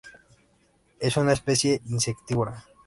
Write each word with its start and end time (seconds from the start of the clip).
Es 0.99 1.15
una 1.17 1.33
especie 1.33 1.79
insectívora. 1.85 2.65